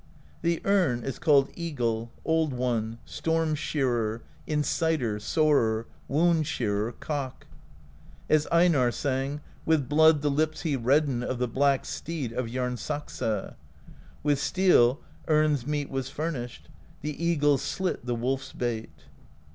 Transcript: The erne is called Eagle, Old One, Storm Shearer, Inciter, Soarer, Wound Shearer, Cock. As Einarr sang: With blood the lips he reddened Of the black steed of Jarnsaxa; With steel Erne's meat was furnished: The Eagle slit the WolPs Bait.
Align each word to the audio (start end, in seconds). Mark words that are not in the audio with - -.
The 0.41 0.61
erne 0.65 1.03
is 1.03 1.19
called 1.19 1.51
Eagle, 1.53 2.09
Old 2.25 2.53
One, 2.53 2.97
Storm 3.05 3.53
Shearer, 3.53 4.23
Inciter, 4.47 5.19
Soarer, 5.21 5.85
Wound 6.07 6.47
Shearer, 6.47 6.93
Cock. 6.93 7.45
As 8.27 8.47
Einarr 8.51 8.91
sang: 8.91 9.41
With 9.63 9.87
blood 9.87 10.23
the 10.23 10.31
lips 10.31 10.61
he 10.63 10.75
reddened 10.75 11.23
Of 11.23 11.37
the 11.37 11.47
black 11.47 11.85
steed 11.85 12.33
of 12.33 12.47
Jarnsaxa; 12.47 13.55
With 14.23 14.39
steel 14.39 15.01
Erne's 15.27 15.67
meat 15.67 15.91
was 15.91 16.09
furnished: 16.09 16.69
The 17.01 17.23
Eagle 17.23 17.59
slit 17.59 18.03
the 18.03 18.15
WolPs 18.15 18.57
Bait. 18.57 19.03